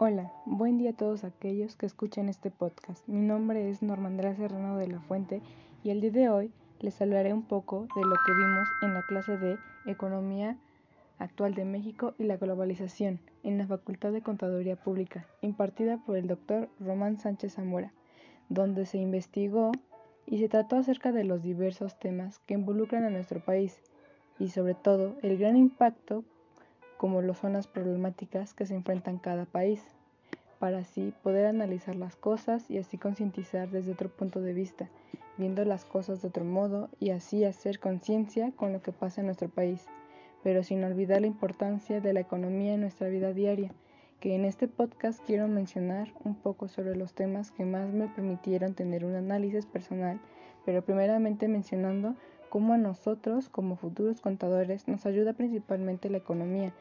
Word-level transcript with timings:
Hola, 0.00 0.30
buen 0.44 0.78
día 0.78 0.90
a 0.90 0.92
todos 0.92 1.24
aquellos 1.24 1.74
que 1.74 1.84
escuchan 1.84 2.28
este 2.28 2.52
podcast. 2.52 3.02
Mi 3.08 3.20
nombre 3.20 3.68
es 3.68 3.82
Normandra 3.82 4.32
Serrano 4.36 4.76
de 4.76 4.86
la 4.86 5.00
Fuente 5.00 5.42
y 5.82 5.90
el 5.90 6.00
día 6.00 6.12
de 6.12 6.28
hoy 6.28 6.52
les 6.78 7.02
hablaré 7.02 7.34
un 7.34 7.42
poco 7.42 7.88
de 7.96 8.04
lo 8.04 8.14
que 8.24 8.32
vimos 8.32 8.68
en 8.82 8.94
la 8.94 9.02
clase 9.08 9.36
de 9.36 9.58
Economía 9.86 10.56
actual 11.18 11.56
de 11.56 11.64
México 11.64 12.14
y 12.16 12.26
la 12.26 12.36
globalización 12.36 13.18
en 13.42 13.58
la 13.58 13.66
Facultad 13.66 14.12
de 14.12 14.22
Contaduría 14.22 14.76
Pública, 14.76 15.26
impartida 15.42 15.96
por 15.96 16.16
el 16.16 16.28
doctor 16.28 16.68
Román 16.78 17.18
Sánchez 17.18 17.54
Zamora, 17.54 17.92
donde 18.48 18.86
se 18.86 18.98
investigó 18.98 19.72
y 20.26 20.38
se 20.38 20.48
trató 20.48 20.76
acerca 20.76 21.10
de 21.10 21.24
los 21.24 21.42
diversos 21.42 21.98
temas 21.98 22.38
que 22.46 22.54
involucran 22.54 23.02
a 23.02 23.10
nuestro 23.10 23.44
país 23.44 23.82
y 24.38 24.50
sobre 24.50 24.74
todo 24.74 25.16
el 25.22 25.38
gran 25.38 25.56
impacto 25.56 26.22
como 26.98 27.22
lo 27.22 27.32
son 27.32 27.54
las 27.54 27.66
problemáticas 27.66 28.52
que 28.52 28.66
se 28.66 28.74
enfrentan 28.74 29.18
cada 29.18 29.46
país, 29.46 29.82
para 30.58 30.78
así 30.78 31.12
poder 31.22 31.46
analizar 31.46 31.96
las 31.96 32.16
cosas 32.16 32.70
y 32.70 32.78
así 32.78 32.98
concientizar 32.98 33.70
desde 33.70 33.92
otro 33.92 34.08
punto 34.08 34.40
de 34.40 34.52
vista, 34.52 34.88
viendo 35.36 35.64
las 35.64 35.84
cosas 35.84 36.22
de 36.22 36.28
otro 36.28 36.44
modo 36.44 36.88
y 36.98 37.10
así 37.10 37.44
hacer 37.44 37.78
conciencia 37.78 38.52
con 38.52 38.72
lo 38.72 38.82
que 38.82 38.92
pasa 38.92 39.20
en 39.20 39.26
nuestro 39.26 39.48
país, 39.48 39.86
pero 40.42 40.62
sin 40.62 40.82
olvidar 40.84 41.20
la 41.20 41.26
importancia 41.26 42.00
de 42.00 42.12
la 42.12 42.20
economía 42.20 42.74
en 42.74 42.80
nuestra 42.80 43.08
vida 43.08 43.32
diaria, 43.32 43.72
que 44.20 44.34
en 44.34 44.44
este 44.44 44.66
podcast 44.66 45.24
quiero 45.24 45.46
mencionar 45.46 46.12
un 46.24 46.34
poco 46.34 46.66
sobre 46.66 46.96
los 46.96 47.14
temas 47.14 47.52
que 47.52 47.64
más 47.64 47.92
me 47.92 48.08
permitieron 48.08 48.74
tener 48.74 49.04
un 49.04 49.14
análisis 49.14 49.66
personal, 49.66 50.20
pero 50.64 50.82
primeramente 50.82 51.46
mencionando 51.46 52.16
cómo 52.48 52.72
a 52.72 52.78
nosotros 52.78 53.48
como 53.48 53.76
futuros 53.76 54.20
contadores 54.20 54.88
nos 54.88 55.06
ayuda 55.06 55.34
principalmente 55.34 56.10
la 56.10 56.18
economía, 56.18 56.72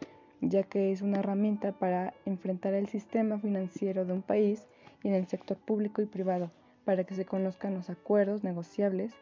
ya 0.41 0.63
que 0.63 0.91
es 0.91 1.01
una 1.01 1.19
herramienta 1.19 1.71
para 1.71 2.13
enfrentar 2.25 2.73
el 2.73 2.87
sistema 2.87 3.39
financiero 3.39 4.05
de 4.05 4.13
un 4.13 4.21
país 4.21 4.67
y 5.03 5.09
en 5.09 5.15
el 5.15 5.27
sector 5.27 5.57
público 5.57 6.01
y 6.01 6.05
privado, 6.05 6.51
para 6.85 7.03
que 7.03 7.15
se 7.15 7.25
conozcan 7.25 7.73
los 7.73 7.89
acuerdos 7.89 8.43
negociables, 8.43 9.13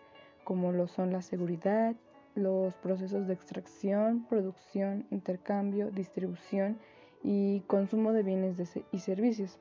como 0.43 0.71
lo 0.71 0.87
son 0.87 1.11
la 1.11 1.21
seguridad, 1.21 1.95
los 2.35 2.75
procesos 2.75 3.27
de 3.27 3.33
extracción, 3.33 4.25
producción, 4.29 5.05
intercambio, 5.09 5.89
distribución 5.89 6.77
y 7.23 7.61
consumo 7.61 8.11
de 8.11 8.23
bienes 8.23 8.57
y 8.91 8.99
servicios. 8.99 9.57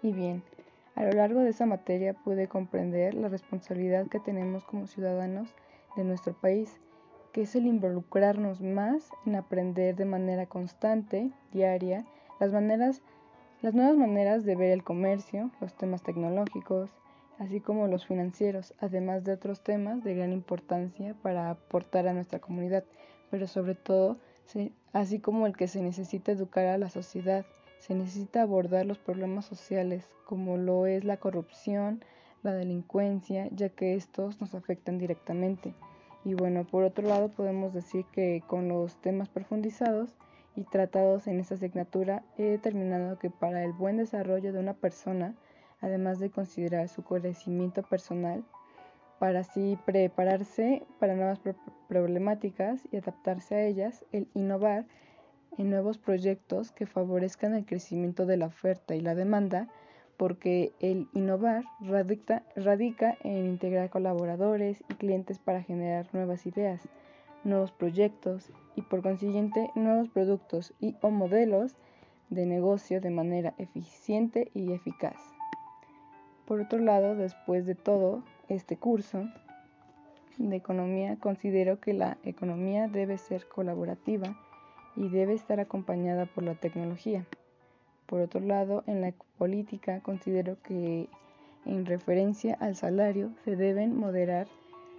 Y 0.00 0.12
bien, 0.12 0.42
a 0.94 1.04
lo 1.04 1.12
largo 1.12 1.40
de 1.40 1.50
esa 1.50 1.66
materia 1.66 2.14
pude 2.14 2.48
comprender 2.48 3.14
la 3.14 3.28
responsabilidad 3.28 4.06
que 4.08 4.20
tenemos 4.20 4.64
como 4.64 4.86
ciudadanos 4.86 5.54
de 5.96 6.04
nuestro 6.04 6.34
país, 6.34 6.80
que 7.32 7.42
es 7.42 7.54
el 7.56 7.66
involucrarnos 7.66 8.60
más 8.60 9.10
en 9.26 9.36
aprender 9.36 9.96
de 9.96 10.04
manera 10.04 10.46
constante, 10.46 11.30
diaria, 11.52 12.04
las 12.38 12.52
maneras 12.52 13.02
las 13.62 13.74
nuevas 13.74 13.96
maneras 13.96 14.44
de 14.44 14.56
ver 14.56 14.72
el 14.72 14.82
comercio, 14.82 15.52
los 15.60 15.72
temas 15.74 16.02
tecnológicos, 16.02 16.90
así 17.38 17.60
como 17.60 17.86
los 17.86 18.04
financieros, 18.04 18.74
además 18.80 19.22
de 19.22 19.32
otros 19.32 19.62
temas 19.62 20.02
de 20.02 20.16
gran 20.16 20.32
importancia 20.32 21.14
para 21.22 21.48
aportar 21.48 22.08
a 22.08 22.12
nuestra 22.12 22.40
comunidad, 22.40 22.82
pero 23.30 23.46
sobre 23.46 23.76
todo, 23.76 24.18
así 24.92 25.20
como 25.20 25.46
el 25.46 25.56
que 25.56 25.68
se 25.68 25.80
necesita 25.80 26.32
educar 26.32 26.66
a 26.66 26.76
la 26.76 26.90
sociedad, 26.90 27.46
se 27.78 27.94
necesita 27.94 28.42
abordar 28.42 28.84
los 28.84 28.98
problemas 28.98 29.44
sociales, 29.44 30.08
como 30.26 30.56
lo 30.56 30.86
es 30.86 31.04
la 31.04 31.18
corrupción, 31.18 32.04
la 32.42 32.54
delincuencia, 32.54 33.46
ya 33.52 33.68
que 33.68 33.94
estos 33.94 34.40
nos 34.40 34.56
afectan 34.56 34.98
directamente. 34.98 35.72
Y 36.24 36.34
bueno, 36.34 36.64
por 36.64 36.84
otro 36.84 37.06
lado 37.08 37.28
podemos 37.30 37.72
decir 37.72 38.04
que 38.12 38.42
con 38.46 38.68
los 38.68 38.96
temas 39.00 39.28
profundizados 39.28 40.16
y 40.54 40.62
tratados 40.64 41.26
en 41.26 41.40
esta 41.40 41.54
asignatura 41.54 42.22
he 42.38 42.44
determinado 42.44 43.18
que 43.18 43.30
para 43.30 43.64
el 43.64 43.72
buen 43.72 43.96
desarrollo 43.96 44.52
de 44.52 44.60
una 44.60 44.74
persona, 44.74 45.34
además 45.80 46.20
de 46.20 46.30
considerar 46.30 46.88
su 46.88 47.02
crecimiento 47.02 47.82
personal, 47.82 48.44
para 49.18 49.40
así 49.40 49.78
prepararse 49.84 50.82
para 50.98 51.14
nuevas 51.14 51.40
problemáticas 51.88 52.82
y 52.90 52.96
adaptarse 52.96 53.54
a 53.54 53.64
ellas, 53.64 54.04
el 54.12 54.28
innovar 54.34 54.86
en 55.58 55.70
nuevos 55.70 55.98
proyectos 55.98 56.72
que 56.72 56.86
favorezcan 56.86 57.54
el 57.54 57.64
crecimiento 57.64 58.26
de 58.26 58.36
la 58.36 58.46
oferta 58.46 58.94
y 58.94 59.00
la 59.00 59.14
demanda, 59.14 59.68
porque 60.16 60.72
el 60.80 61.08
innovar 61.14 61.64
radica, 61.80 63.16
en 63.22 63.46
integrar 63.46 63.90
colaboradores 63.90 64.82
y 64.88 64.94
clientes 64.94 65.38
para 65.38 65.62
generar 65.62 66.06
nuevas 66.12 66.46
ideas, 66.46 66.88
nuevos 67.44 67.72
proyectos 67.72 68.50
y 68.76 68.82
por 68.82 69.02
consiguiente 69.02 69.70
nuevos 69.74 70.08
productos 70.08 70.74
y 70.80 70.96
o 71.00 71.10
modelos 71.10 71.74
de 72.30 72.46
negocio 72.46 73.00
de 73.00 73.10
manera 73.10 73.54
eficiente 73.58 74.50
y 74.54 74.72
eficaz. 74.72 75.16
Por 76.46 76.60
otro 76.60 76.78
lado, 76.78 77.14
después 77.14 77.66
de 77.66 77.74
todo 77.74 78.22
este 78.48 78.76
curso 78.76 79.28
de 80.38 80.56
economía, 80.56 81.16
considero 81.16 81.80
que 81.80 81.92
la 81.92 82.18
economía 82.24 82.88
debe 82.88 83.18
ser 83.18 83.46
colaborativa 83.48 84.36
y 84.96 85.08
debe 85.08 85.34
estar 85.34 85.60
acompañada 85.60 86.26
por 86.26 86.44
la 86.44 86.54
tecnología. 86.54 87.26
Por 88.06 88.20
otro 88.20 88.40
lado, 88.40 88.84
en 88.86 89.00
la 89.00 89.12
política 89.38 90.00
considero 90.00 90.56
que 90.62 91.08
en 91.64 91.86
referencia 91.86 92.56
al 92.60 92.76
salario 92.76 93.30
se 93.44 93.56
deben 93.56 93.96
moderar 93.96 94.48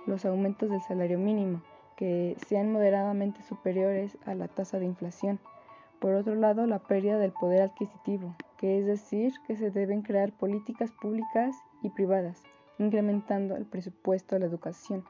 los 0.05 0.25
aumentos 0.25 0.69
del 0.69 0.81
salario 0.81 1.19
mínimo, 1.19 1.61
que 1.95 2.35
sean 2.47 2.71
moderadamente 2.71 3.41
superiores 3.43 4.17
a 4.25 4.35
la 4.35 4.47
tasa 4.47 4.79
de 4.79 4.85
inflación. 4.85 5.39
Por 5.99 6.15
otro 6.15 6.35
lado, 6.35 6.65
la 6.67 6.79
pérdida 6.79 7.17
del 7.17 7.31
poder 7.31 7.61
adquisitivo, 7.61 8.35
que 8.57 8.79
es 8.79 8.85
decir, 8.85 9.33
que 9.47 9.55
se 9.55 9.71
deben 9.71 10.01
crear 10.01 10.31
políticas 10.31 10.91
públicas 10.91 11.55
y 11.81 11.89
privadas, 11.89 12.43
incrementando 12.77 13.55
el 13.55 13.65
presupuesto 13.65 14.35
a 14.35 14.39
la 14.39 14.45
educación, 14.45 15.05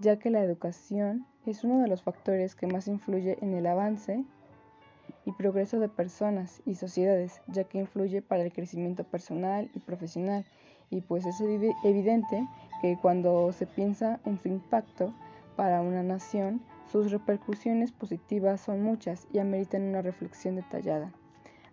ya 0.00 0.18
que 0.18 0.30
la 0.30 0.42
educación 0.42 1.26
es 1.46 1.64
uno 1.64 1.80
de 1.80 1.88
los 1.88 2.02
factores 2.02 2.54
que 2.54 2.66
más 2.66 2.88
influye 2.88 3.38
en 3.40 3.54
el 3.54 3.66
avance 3.66 4.24
y 5.24 5.32
progreso 5.32 5.78
de 5.80 5.88
personas 5.88 6.62
y 6.66 6.74
sociedades, 6.74 7.40
ya 7.48 7.64
que 7.64 7.78
influye 7.78 8.22
para 8.22 8.42
el 8.42 8.52
crecimiento 8.52 9.04
personal 9.04 9.70
y 9.74 9.80
profesional. 9.80 10.44
Y 10.90 11.00
pues 11.00 11.26
es 11.26 11.40
evidente 11.40 12.46
que 12.82 12.98
cuando 13.00 13.52
se 13.52 13.66
piensa 13.66 14.20
en 14.24 14.38
su 14.38 14.48
impacto 14.48 15.14
para 15.56 15.80
una 15.80 16.02
nación, 16.02 16.60
sus 16.90 17.10
repercusiones 17.10 17.92
positivas 17.92 18.60
son 18.60 18.82
muchas 18.82 19.26
y 19.32 19.38
ameritan 19.38 19.82
una 19.82 20.02
reflexión 20.02 20.56
detallada. 20.56 21.12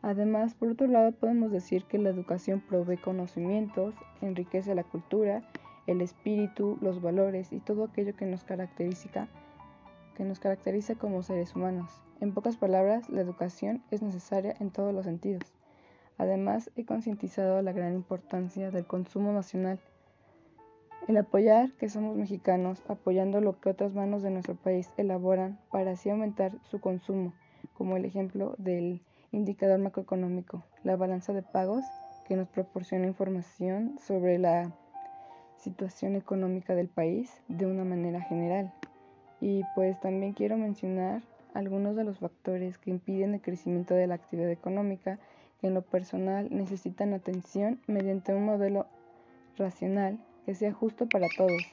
Además, 0.01 0.55
por 0.55 0.69
otro 0.69 0.87
lado, 0.87 1.11
podemos 1.11 1.51
decir 1.51 1.83
que 1.85 1.99
la 1.99 2.09
educación 2.09 2.59
provee 2.59 2.97
conocimientos, 2.97 3.93
enriquece 4.21 4.73
la 4.73 4.83
cultura, 4.83 5.43
el 5.85 6.01
espíritu, 6.01 6.77
los 6.81 7.01
valores 7.01 7.51
y 7.53 7.59
todo 7.59 7.83
aquello 7.83 8.15
que 8.15 8.25
nos 8.25 8.43
caracteriza, 8.43 9.27
que 10.15 10.23
nos 10.23 10.39
caracteriza 10.39 10.95
como 10.95 11.23
seres 11.23 11.55
humanos. 11.55 11.91
En 12.19 12.33
pocas 12.33 12.57
palabras, 12.57 13.09
la 13.09 13.21
educación 13.21 13.83
es 13.91 14.01
necesaria 14.01 14.55
en 14.59 14.71
todos 14.71 14.93
los 14.93 15.05
sentidos. 15.05 15.43
Además, 16.17 16.69
he 16.75 16.85
concientizado 16.85 17.61
la 17.61 17.71
gran 17.71 17.93
importancia 17.93 18.69
del 18.69 18.85
consumo 18.85 19.31
nacional. 19.31 19.79
El 21.07 21.17
apoyar 21.17 21.71
que 21.73 21.89
somos 21.89 22.15
mexicanos, 22.15 22.83
apoyando 22.87 23.41
lo 23.41 23.59
que 23.59 23.69
otras 23.69 23.93
manos 23.93 24.21
de 24.21 24.29
nuestro 24.29 24.55
país 24.55 24.91
elaboran 24.97 25.59
para 25.71 25.91
así 25.91 26.11
aumentar 26.11 26.51
su 26.69 26.79
consumo, 26.79 27.33
como 27.73 27.97
el 27.97 28.05
ejemplo 28.05 28.53
del 28.59 29.01
indicador 29.31 29.79
macroeconómico, 29.79 30.63
la 30.83 30.95
balanza 30.95 31.33
de 31.33 31.41
pagos, 31.41 31.83
que 32.27 32.35
nos 32.35 32.47
proporciona 32.49 33.07
información 33.07 33.97
sobre 33.99 34.37
la 34.37 34.71
situación 35.57 36.15
económica 36.15 36.75
del 36.75 36.87
país 36.87 37.41
de 37.47 37.65
una 37.65 37.83
manera 37.83 38.21
general. 38.21 38.71
Y 39.41 39.63
pues 39.75 39.99
también 39.99 40.33
quiero 40.33 40.55
mencionar 40.55 41.23
algunos 41.53 41.95
de 41.95 42.03
los 42.03 42.19
factores 42.19 42.77
que 42.77 42.91
impiden 42.91 43.33
el 43.33 43.41
crecimiento 43.41 43.93
de 43.93 44.07
la 44.07 44.15
actividad 44.15 44.51
económica 44.51 45.19
que 45.59 45.67
en 45.67 45.73
lo 45.73 45.81
personal 45.81 46.47
necesitan 46.51 47.13
atención 47.13 47.79
mediante 47.87 48.33
un 48.33 48.45
modelo 48.45 48.87
racional 49.57 50.19
que 50.45 50.55
sea 50.55 50.71
justo 50.71 51.07
para 51.07 51.29
todos, 51.29 51.65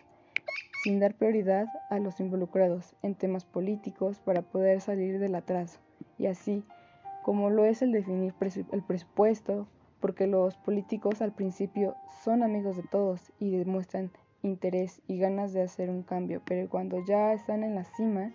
sin 0.75 0.99
dar 0.99 1.15
prioridad 1.15 1.69
a 1.91 1.99
los 1.99 2.21
involucrados 2.21 2.95
en 3.03 3.15
temas 3.15 3.45
políticos 3.45 4.21
para 4.21 4.43
poder 4.43 4.81
salir 4.81 5.19
del 5.19 5.35
atraso, 5.35 5.79
y 6.19 6.27
así 6.27 6.65
como 7.23 7.51
lo 7.51 7.65
es 7.65 7.83
el 7.83 7.93
definir 7.93 8.35
el 8.73 8.83
presupuesto, 8.83 9.69
porque 10.01 10.27
los 10.27 10.57
políticos 10.57 11.21
al 11.21 11.33
principio 11.33 11.97
son 12.23 12.43
amigos 12.43 12.77
de 12.77 12.85
todos 12.85 13.33
y 13.39 13.57
demuestran 13.57 14.11
interés 14.43 15.01
y 15.07 15.19
ganas 15.19 15.53
de 15.53 15.63
hacer 15.63 15.91
un 15.91 16.03
cambio, 16.03 16.43
pero 16.45 16.69
cuando 16.69 17.05
ya 17.05 17.33
están 17.33 17.65
en 17.65 17.75
la 17.75 17.85
cima, 17.85 18.33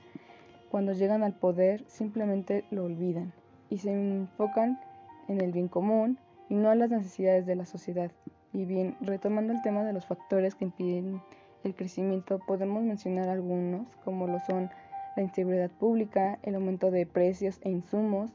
cuando 0.70 0.94
llegan 0.94 1.24
al 1.24 1.34
poder 1.34 1.84
simplemente 1.88 2.66
lo 2.72 2.86
olvidan 2.86 3.34
y 3.70 3.78
se 3.78 3.92
enfocan 3.92 4.80
en 5.28 5.42
el 5.42 5.52
bien 5.52 5.68
común 5.68 6.18
y 6.50 6.56
no 6.56 6.70
a 6.70 6.76
las 6.76 6.90
necesidades 6.90 7.46
de 7.46 7.56
la 7.56 7.66
sociedad. 7.66 8.12
Y 8.54 8.66
bien, 8.66 8.96
retomando 9.02 9.54
el 9.54 9.62
tema 9.62 9.84
de 9.84 9.94
los 9.94 10.06
factores 10.06 10.56
que 10.56 10.66
impiden 10.66 11.22
el 11.64 11.76
crecimiento, 11.76 12.40
podemos 12.40 12.84
mencionar 12.84 13.30
algunos, 13.30 13.96
como 14.04 14.28
lo 14.28 14.40
son 14.40 14.70
la 15.16 15.24
inseguridad 15.24 15.72
pública, 15.72 16.40
el 16.44 16.56
aumento 16.56 16.92
de 16.92 17.06
precios 17.06 17.60
e 17.64 17.70
insumos, 17.70 18.32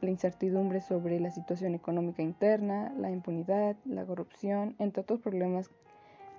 la 0.00 0.10
incertidumbre 0.10 0.80
sobre 0.80 1.20
la 1.20 1.30
situación 1.30 1.74
económica 1.74 2.22
interna, 2.22 2.92
la 2.96 3.10
impunidad, 3.10 3.76
la 3.84 4.04
corrupción, 4.04 4.74
entre 4.78 5.02
otros 5.02 5.20
problemas 5.20 5.70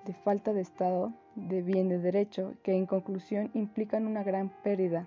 de 0.06 0.14
falta 0.14 0.54
de 0.54 0.62
Estado, 0.62 1.14
de 1.36 1.62
bien 1.62 1.90
de 1.90 2.00
derecho, 2.00 2.54
que 2.64 2.74
en 2.74 2.86
conclusión 2.86 3.52
implican 3.54 4.08
una 4.08 4.24
gran 4.24 4.50
pérdida 4.64 5.06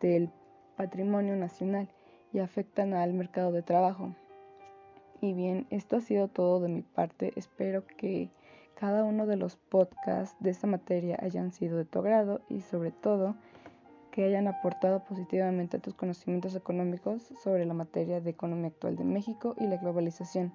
del 0.00 0.30
patrimonio 0.76 1.36
nacional 1.36 1.88
y 2.32 2.40
afectan 2.40 2.94
al 2.94 3.12
mercado 3.12 3.52
de 3.52 3.62
trabajo. 3.62 4.14
Y 5.20 5.34
bien, 5.34 5.66
esto 5.70 5.96
ha 5.96 6.00
sido 6.00 6.28
todo 6.28 6.60
de 6.60 6.68
mi 6.68 6.82
parte. 6.82 7.32
Espero 7.36 7.86
que 7.86 8.30
cada 8.74 9.04
uno 9.04 9.26
de 9.26 9.36
los 9.36 9.56
podcasts 9.56 10.36
de 10.40 10.50
esta 10.50 10.66
materia 10.66 11.16
hayan 11.22 11.52
sido 11.52 11.78
de 11.78 11.84
tu 11.84 12.00
agrado 12.00 12.40
y 12.48 12.62
sobre 12.62 12.90
todo 12.90 13.36
que 14.10 14.24
hayan 14.24 14.48
aportado 14.48 15.04
positivamente 15.04 15.76
a 15.76 15.80
tus 15.80 15.94
conocimientos 15.94 16.54
económicos 16.56 17.22
sobre 17.42 17.64
la 17.64 17.74
materia 17.74 18.20
de 18.20 18.30
economía 18.30 18.68
actual 18.68 18.96
de 18.96 19.04
México 19.04 19.54
y 19.58 19.66
la 19.68 19.76
globalización. 19.76 20.52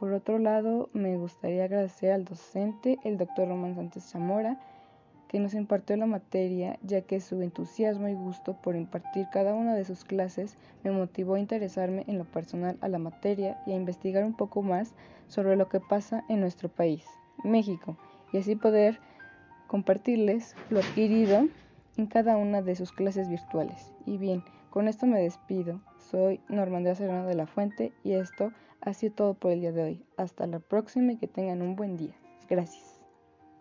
Por 0.00 0.14
otro 0.14 0.38
lado, 0.38 0.88
me 0.94 1.18
gustaría 1.18 1.64
agradecer 1.64 2.12
al 2.12 2.24
docente, 2.24 2.98
el 3.04 3.18
doctor 3.18 3.48
Román 3.48 3.74
Sánchez 3.74 4.02
Zamora, 4.04 4.58
que 5.28 5.38
nos 5.38 5.52
impartió 5.52 5.94
la 5.98 6.06
materia, 6.06 6.78
ya 6.82 7.02
que 7.02 7.20
su 7.20 7.42
entusiasmo 7.42 8.08
y 8.08 8.14
gusto 8.14 8.54
por 8.54 8.76
impartir 8.76 9.26
cada 9.30 9.52
una 9.52 9.74
de 9.74 9.84
sus 9.84 10.06
clases 10.06 10.56
me 10.84 10.90
motivó 10.90 11.34
a 11.34 11.38
interesarme 11.38 12.06
en 12.08 12.16
lo 12.16 12.24
personal 12.24 12.78
a 12.80 12.88
la 12.88 12.98
materia 12.98 13.60
y 13.66 13.72
a 13.72 13.76
investigar 13.76 14.24
un 14.24 14.34
poco 14.34 14.62
más 14.62 14.94
sobre 15.28 15.54
lo 15.54 15.68
que 15.68 15.80
pasa 15.80 16.24
en 16.30 16.40
nuestro 16.40 16.70
país, 16.70 17.04
México, 17.44 17.98
y 18.32 18.38
así 18.38 18.56
poder 18.56 18.98
compartirles 19.66 20.56
lo 20.70 20.80
adquirido 20.80 21.46
en 21.98 22.06
cada 22.06 22.38
una 22.38 22.62
de 22.62 22.74
sus 22.74 22.90
clases 22.90 23.28
virtuales. 23.28 23.92
Y 24.06 24.16
bien, 24.16 24.42
con 24.70 24.88
esto 24.88 25.06
me 25.06 25.20
despido. 25.20 25.80
Soy 25.98 26.40
Norma 26.48 26.78
Andrea 26.78 26.94
Serrano 26.94 27.26
de 27.26 27.34
la 27.34 27.46
Fuente 27.46 27.92
y 28.02 28.12
esto 28.12 28.52
ha 28.80 28.94
sido 28.94 29.14
todo 29.14 29.34
por 29.34 29.52
el 29.52 29.60
día 29.60 29.72
de 29.72 29.82
hoy. 29.82 30.04
Hasta 30.16 30.46
la 30.46 30.60
próxima 30.60 31.12
y 31.12 31.16
que 31.16 31.28
tengan 31.28 31.62
un 31.62 31.76
buen 31.76 31.96
día. 31.96 32.14
Gracias. 32.48 32.89